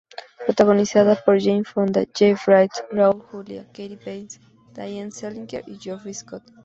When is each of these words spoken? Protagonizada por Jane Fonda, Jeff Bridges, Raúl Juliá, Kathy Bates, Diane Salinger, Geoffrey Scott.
Protagonizada 0.43 1.13
por 1.15 1.39
Jane 1.39 1.63
Fonda, 1.63 2.03
Jeff 2.11 2.43
Bridges, 2.47 2.83
Raúl 2.89 3.21
Juliá, 3.29 3.67
Kathy 3.67 3.97
Bates, 3.97 4.39
Diane 4.73 5.11
Salinger, 5.11 5.63
Geoffrey 5.79 6.15
Scott. 6.15 6.41